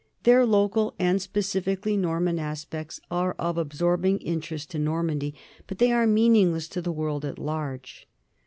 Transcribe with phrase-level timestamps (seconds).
[0.23, 5.35] Their local and specifically Norman aspects are of absorbing in terest to Normandy,
[5.67, 8.07] but they are meaningless to the world at large.